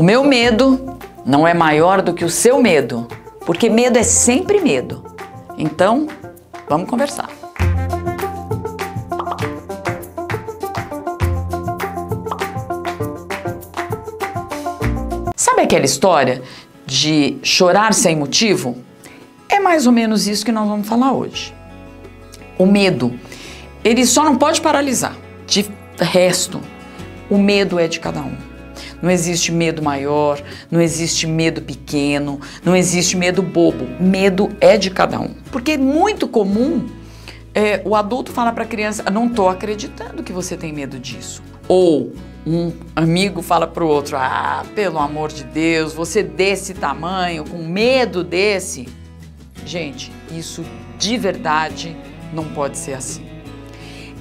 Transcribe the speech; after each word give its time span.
O 0.00 0.02
meu 0.02 0.24
medo 0.24 0.96
não 1.26 1.46
é 1.46 1.52
maior 1.52 2.00
do 2.00 2.14
que 2.14 2.24
o 2.24 2.30
seu 2.30 2.58
medo, 2.62 3.06
porque 3.44 3.68
medo 3.68 3.98
é 3.98 4.02
sempre 4.02 4.58
medo. 4.58 5.04
Então, 5.58 6.08
vamos 6.66 6.88
conversar. 6.88 7.28
Sabe 15.36 15.60
aquela 15.60 15.84
história 15.84 16.42
de 16.86 17.36
chorar 17.42 17.92
sem 17.92 18.16
motivo? 18.16 18.78
É 19.50 19.60
mais 19.60 19.86
ou 19.86 19.92
menos 19.92 20.26
isso 20.26 20.46
que 20.46 20.50
nós 20.50 20.66
vamos 20.66 20.88
falar 20.88 21.12
hoje. 21.12 21.54
O 22.58 22.64
medo, 22.64 23.12
ele 23.84 24.06
só 24.06 24.24
não 24.24 24.36
pode 24.36 24.62
paralisar. 24.62 25.14
De 25.46 25.70
resto, 25.98 26.58
o 27.28 27.36
medo 27.36 27.78
é 27.78 27.86
de 27.86 28.00
cada 28.00 28.22
um. 28.22 28.49
Não 29.02 29.10
existe 29.10 29.50
medo 29.50 29.82
maior, 29.82 30.42
não 30.70 30.80
existe 30.80 31.26
medo 31.26 31.62
pequeno, 31.62 32.40
não 32.64 32.76
existe 32.76 33.16
medo 33.16 33.42
bobo. 33.42 33.86
Medo 33.98 34.50
é 34.60 34.76
de 34.76 34.90
cada 34.90 35.18
um. 35.18 35.34
Porque 35.50 35.72
é 35.72 35.78
muito 35.78 36.28
comum 36.28 36.86
é, 37.54 37.82
o 37.84 37.96
adulto 37.96 38.32
falar 38.32 38.52
para 38.52 38.64
a 38.64 38.66
criança: 38.66 39.10
Não 39.10 39.26
estou 39.26 39.48
acreditando 39.48 40.22
que 40.22 40.32
você 40.32 40.56
tem 40.56 40.72
medo 40.72 40.98
disso. 40.98 41.42
Ou 41.66 42.12
um 42.46 42.72
amigo 42.94 43.42
fala 43.42 43.66
para 43.66 43.84
o 43.84 43.88
outro: 43.88 44.16
Ah, 44.16 44.64
pelo 44.74 44.98
amor 44.98 45.30
de 45.30 45.44
Deus, 45.44 45.92
você 45.92 46.22
desse 46.22 46.74
tamanho, 46.74 47.44
com 47.44 47.58
medo 47.58 48.22
desse. 48.22 48.88
Gente, 49.64 50.10
isso 50.30 50.64
de 50.98 51.16
verdade 51.16 51.96
não 52.32 52.44
pode 52.44 52.78
ser 52.78 52.94
assim. 52.94 53.24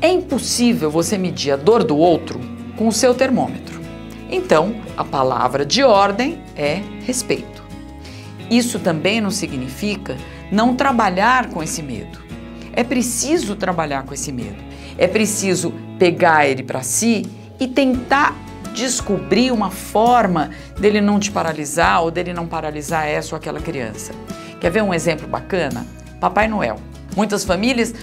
É 0.00 0.08
impossível 0.08 0.90
você 0.90 1.18
medir 1.18 1.52
a 1.52 1.56
dor 1.56 1.82
do 1.82 1.96
outro 1.96 2.40
com 2.76 2.88
o 2.88 2.92
seu 2.92 3.14
termômetro. 3.14 3.67
Então, 4.30 4.74
a 4.96 5.04
palavra 5.04 5.64
de 5.64 5.82
ordem 5.82 6.42
é 6.54 6.82
respeito. 7.04 7.62
Isso 8.50 8.78
também 8.78 9.20
não 9.20 9.30
significa 9.30 10.16
não 10.50 10.74
trabalhar 10.74 11.48
com 11.50 11.62
esse 11.62 11.82
medo. 11.82 12.18
É 12.72 12.84
preciso 12.84 13.56
trabalhar 13.56 14.04
com 14.04 14.14
esse 14.14 14.30
medo. 14.32 14.62
É 14.96 15.06
preciso 15.06 15.72
pegar 15.98 16.46
ele 16.46 16.62
para 16.62 16.82
si 16.82 17.26
e 17.58 17.66
tentar 17.66 18.34
descobrir 18.74 19.50
uma 19.50 19.70
forma 19.70 20.50
dele 20.78 21.00
não 21.00 21.18
te 21.18 21.30
paralisar 21.30 22.02
ou 22.02 22.10
dele 22.10 22.32
não 22.32 22.46
paralisar 22.46 23.06
essa 23.06 23.34
ou 23.34 23.36
aquela 23.36 23.60
criança. 23.60 24.12
Quer 24.60 24.70
ver 24.70 24.82
um 24.82 24.94
exemplo 24.94 25.26
bacana? 25.26 25.86
Papai 26.20 26.48
Noel. 26.48 26.76
Muitas 27.16 27.44
famílias 27.44 27.94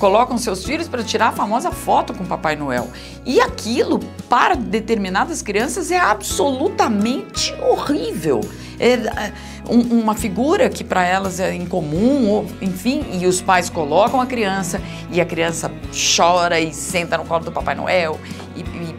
colocam 0.00 0.38
seus 0.38 0.64
filhos 0.64 0.88
para 0.88 1.04
tirar 1.04 1.28
a 1.28 1.32
famosa 1.32 1.70
foto 1.70 2.14
com 2.14 2.24
Papai 2.24 2.56
Noel. 2.56 2.88
E 3.24 3.38
aquilo, 3.38 4.00
para 4.30 4.56
determinadas 4.56 5.42
crianças, 5.42 5.90
é 5.90 5.98
absolutamente 5.98 7.54
horrível. 7.60 8.40
É, 8.78 8.94
é 8.94 9.32
um, 9.68 10.00
uma 10.00 10.14
figura 10.14 10.70
que 10.70 10.82
para 10.82 11.04
elas 11.04 11.38
é 11.38 11.54
incomum, 11.54 12.46
enfim, 12.62 13.04
e 13.12 13.26
os 13.26 13.42
pais 13.42 13.68
colocam 13.68 14.18
a 14.18 14.26
criança 14.26 14.80
e 15.12 15.20
a 15.20 15.26
criança 15.26 15.70
chora 16.16 16.58
e 16.58 16.72
senta 16.72 17.18
no 17.18 17.26
colo 17.26 17.44
do 17.44 17.52
Papai 17.52 17.74
Noel 17.74 18.18
e, 18.56 18.60
e 18.60 18.96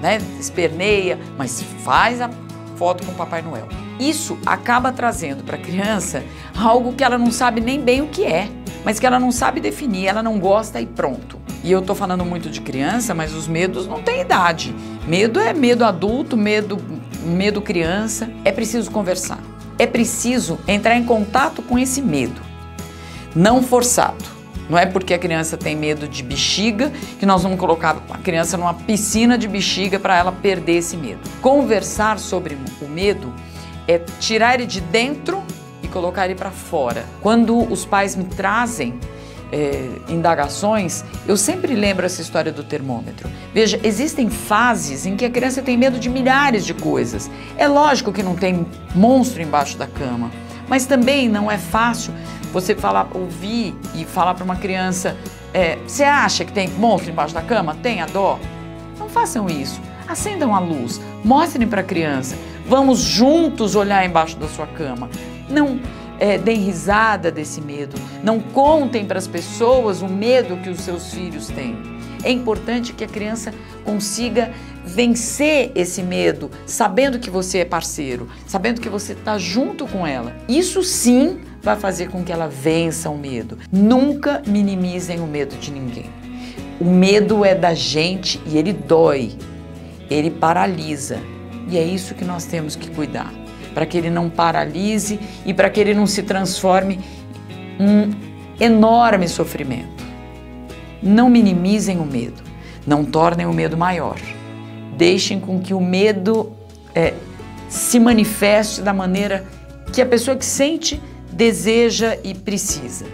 né, 0.00 0.18
esperneia, 0.40 1.18
mas 1.36 1.62
faz 1.84 2.22
a 2.22 2.30
foto 2.76 3.04
com 3.04 3.12
o 3.12 3.14
Papai 3.14 3.42
Noel. 3.42 3.68
Isso 4.00 4.38
acaba 4.46 4.92
trazendo 4.92 5.44
para 5.44 5.56
a 5.56 5.60
criança 5.60 6.24
algo 6.56 6.94
que 6.94 7.04
ela 7.04 7.18
não 7.18 7.30
sabe 7.30 7.60
nem 7.60 7.80
bem 7.82 8.00
o 8.00 8.06
que 8.06 8.24
é 8.24 8.48
mas 8.88 8.98
que 8.98 9.04
ela 9.04 9.20
não 9.20 9.30
sabe 9.30 9.60
definir, 9.60 10.06
ela 10.06 10.22
não 10.22 10.38
gosta 10.38 10.80
e 10.80 10.86
pronto. 10.86 11.38
E 11.62 11.70
eu 11.70 11.82
tô 11.82 11.94
falando 11.94 12.24
muito 12.24 12.48
de 12.48 12.62
criança, 12.62 13.14
mas 13.14 13.34
os 13.34 13.46
medos 13.46 13.86
não 13.86 14.02
têm 14.02 14.22
idade. 14.22 14.74
Medo 15.06 15.38
é 15.38 15.52
medo 15.52 15.84
adulto, 15.84 16.38
medo, 16.38 16.78
medo 17.22 17.60
criança. 17.60 18.30
É 18.46 18.50
preciso 18.50 18.90
conversar. 18.90 19.40
É 19.78 19.86
preciso 19.86 20.58
entrar 20.66 20.96
em 20.96 21.04
contato 21.04 21.60
com 21.60 21.78
esse 21.78 22.00
medo. 22.00 22.40
Não 23.36 23.62
forçado. 23.62 24.24
Não 24.70 24.78
é 24.78 24.86
porque 24.86 25.12
a 25.12 25.18
criança 25.18 25.58
tem 25.58 25.76
medo 25.76 26.08
de 26.08 26.22
bexiga 26.22 26.90
que 27.20 27.26
nós 27.26 27.42
vamos 27.42 27.60
colocar 27.60 28.02
a 28.08 28.16
criança 28.16 28.56
numa 28.56 28.72
piscina 28.72 29.36
de 29.36 29.46
bexiga 29.46 30.00
para 30.00 30.16
ela 30.16 30.32
perder 30.32 30.76
esse 30.76 30.96
medo. 30.96 31.20
Conversar 31.42 32.18
sobre 32.18 32.56
o 32.80 32.88
medo 32.88 33.34
é 33.86 33.98
tirar 33.98 34.54
ele 34.54 34.64
de 34.64 34.80
dentro 34.80 35.42
colocar 35.88 36.26
ele 36.26 36.34
para 36.34 36.50
fora. 36.50 37.04
Quando 37.20 37.56
os 37.72 37.84
pais 37.84 38.14
me 38.14 38.24
trazem 38.24 38.98
é, 39.50 39.88
indagações, 40.08 41.04
eu 41.26 41.36
sempre 41.36 41.74
lembro 41.74 42.04
essa 42.04 42.20
história 42.20 42.52
do 42.52 42.62
termômetro. 42.62 43.28
Veja, 43.52 43.80
existem 43.82 44.28
fases 44.28 45.06
em 45.06 45.16
que 45.16 45.24
a 45.24 45.30
criança 45.30 45.62
tem 45.62 45.76
medo 45.76 45.98
de 45.98 46.08
milhares 46.08 46.64
de 46.64 46.74
coisas. 46.74 47.30
É 47.56 47.66
lógico 47.66 48.12
que 48.12 48.22
não 48.22 48.34
tem 48.34 48.66
monstro 48.94 49.42
embaixo 49.42 49.76
da 49.76 49.86
cama, 49.86 50.30
mas 50.68 50.86
também 50.86 51.28
não 51.28 51.50
é 51.50 51.58
fácil 51.58 52.12
você 52.52 52.74
falar, 52.74 53.08
ouvir 53.14 53.74
e 53.94 54.04
falar 54.04 54.34
para 54.34 54.44
uma 54.44 54.56
criança: 54.56 55.16
é, 55.52 55.78
você 55.86 56.04
acha 56.04 56.44
que 56.44 56.52
tem 56.52 56.68
monstro 56.68 57.10
embaixo 57.10 57.34
da 57.34 57.42
cama? 57.42 57.74
Tenha 57.82 58.06
dó. 58.06 58.38
Não 58.98 59.08
façam 59.08 59.48
isso. 59.48 59.80
Acendam 60.06 60.54
a 60.54 60.58
luz, 60.58 61.00
mostrem 61.22 61.68
para 61.68 61.82
a 61.82 61.84
criança. 61.84 62.36
Vamos 62.66 62.98
juntos 62.98 63.74
olhar 63.74 64.04
embaixo 64.04 64.36
da 64.36 64.48
sua 64.48 64.66
cama. 64.66 65.08
Não 65.50 65.80
é, 66.18 66.36
deem 66.36 66.60
risada 66.60 67.30
desse 67.30 67.60
medo. 67.60 67.96
Não 68.22 68.40
contem 68.40 69.04
para 69.04 69.18
as 69.18 69.26
pessoas 69.26 70.02
o 70.02 70.08
medo 70.08 70.56
que 70.58 70.68
os 70.68 70.80
seus 70.80 71.12
filhos 71.12 71.48
têm. 71.48 71.76
É 72.24 72.30
importante 72.30 72.92
que 72.92 73.04
a 73.04 73.08
criança 73.08 73.54
consiga 73.84 74.50
vencer 74.84 75.70
esse 75.74 76.02
medo, 76.02 76.50
sabendo 76.66 77.18
que 77.18 77.30
você 77.30 77.58
é 77.58 77.64
parceiro, 77.64 78.28
sabendo 78.46 78.80
que 78.80 78.88
você 78.88 79.12
está 79.12 79.38
junto 79.38 79.86
com 79.86 80.06
ela. 80.06 80.36
Isso 80.48 80.82
sim 80.82 81.40
vai 81.62 81.76
fazer 81.76 82.10
com 82.10 82.24
que 82.24 82.32
ela 82.32 82.48
vença 82.48 83.08
o 83.08 83.16
medo. 83.16 83.58
Nunca 83.70 84.42
minimizem 84.46 85.20
o 85.20 85.26
medo 85.26 85.56
de 85.56 85.70
ninguém. 85.70 86.06
O 86.80 86.84
medo 86.84 87.44
é 87.44 87.54
da 87.54 87.74
gente 87.74 88.40
e 88.46 88.58
ele 88.58 88.72
dói, 88.72 89.32
ele 90.10 90.30
paralisa. 90.30 91.18
E 91.68 91.76
é 91.76 91.84
isso 91.84 92.14
que 92.14 92.24
nós 92.24 92.44
temos 92.46 92.74
que 92.74 92.90
cuidar 92.90 93.32
para 93.78 93.86
que 93.86 93.96
ele 93.96 94.10
não 94.10 94.28
paralise 94.28 95.20
e 95.46 95.54
para 95.54 95.70
que 95.70 95.78
ele 95.78 95.94
não 95.94 96.04
se 96.04 96.24
transforme 96.24 96.98
um 97.78 98.10
enorme 98.58 99.28
sofrimento. 99.28 100.04
Não 101.00 101.30
minimizem 101.30 102.00
o 102.00 102.04
medo, 102.04 102.42
não 102.84 103.04
tornem 103.04 103.46
o 103.46 103.52
medo 103.52 103.76
maior. 103.76 104.18
Deixem 104.96 105.38
com 105.38 105.60
que 105.60 105.72
o 105.72 105.80
medo 105.80 106.50
é, 106.92 107.14
se 107.68 108.00
manifeste 108.00 108.82
da 108.82 108.92
maneira 108.92 109.44
que 109.92 110.02
a 110.02 110.06
pessoa 110.06 110.36
que 110.36 110.44
sente 110.44 111.00
deseja 111.30 112.18
e 112.24 112.34
precisa. 112.34 113.06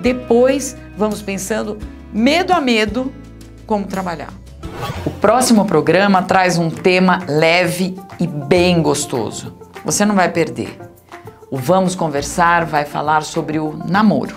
Depois, 0.00 0.74
vamos 0.96 1.20
pensando, 1.20 1.76
medo 2.10 2.54
a 2.54 2.62
medo, 2.62 3.12
como 3.66 3.86
trabalhar. 3.86 4.32
O 5.04 5.10
próximo 5.10 5.66
programa 5.66 6.22
traz 6.22 6.56
um 6.56 6.70
tema 6.70 7.20
leve 7.28 7.94
e 8.18 8.26
bem 8.26 8.80
gostoso. 8.80 9.67
Você 9.88 10.04
não 10.04 10.14
vai 10.14 10.30
perder. 10.30 10.78
O 11.50 11.56
Vamos 11.56 11.94
Conversar 11.94 12.66
vai 12.66 12.84
falar 12.84 13.22
sobre 13.22 13.58
o 13.58 13.72
namoro. 13.72 14.36